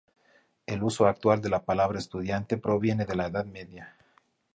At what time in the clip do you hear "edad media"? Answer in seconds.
3.27-3.95